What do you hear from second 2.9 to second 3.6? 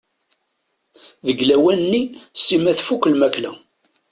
lmakla.